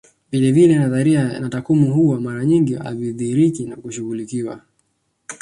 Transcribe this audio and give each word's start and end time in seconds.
Vilevile 0.31 0.75
nadharia 0.75 1.39
na 1.39 1.49
takwimu 1.49 1.93
huwa 1.93 2.21
mara 2.21 2.45
nyingi 2.45 2.73
havidhihiriki 2.73 3.65
na 3.65 3.75
hushughulikwa 3.75 4.61